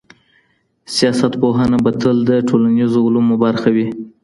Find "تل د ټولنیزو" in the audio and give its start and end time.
2.01-2.99